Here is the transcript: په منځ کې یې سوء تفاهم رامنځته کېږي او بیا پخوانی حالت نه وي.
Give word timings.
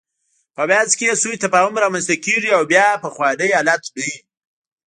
په 0.55 0.63
منځ 0.69 0.89
کې 0.97 1.05
یې 1.09 1.19
سوء 1.21 1.35
تفاهم 1.43 1.73
رامنځته 1.83 2.15
کېږي 2.25 2.49
او 2.57 2.61
بیا 2.71 2.85
پخوانی 3.05 3.49
حالت 3.57 3.81
نه 3.85 3.91
وي. 4.05 4.15